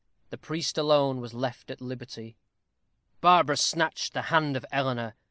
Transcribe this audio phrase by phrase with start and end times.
[0.31, 2.35] The priest alone was left at liberty.
[3.21, 5.13] Barbara snatched the hand of Eleanor.